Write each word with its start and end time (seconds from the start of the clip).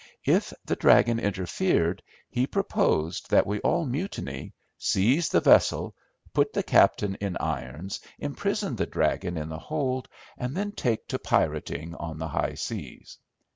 If 0.25 0.51
the 0.65 0.75
"dragon" 0.75 1.19
interfered, 1.19 2.01
he 2.27 2.47
proposed 2.47 3.29
that 3.29 3.45
we 3.45 3.59
all 3.59 3.85
mutiny, 3.85 4.53
seize 4.79 5.29
the 5.29 5.41
vessel, 5.41 5.95
put 6.33 6.53
the 6.53 6.63
captain 6.63 7.13
in 7.21 7.37
irons, 7.37 7.99
imprison 8.17 8.75
the 8.75 8.87
"dragon" 8.87 9.37
in 9.37 9.49
the 9.49 9.59
hold, 9.59 10.09
and 10.39 10.57
then 10.57 10.71
take 10.71 11.07
to 11.09 11.19
pirating 11.19 11.93
on 11.93 12.17
the 12.17 12.29
high 12.29 12.55
seas. 12.55 13.19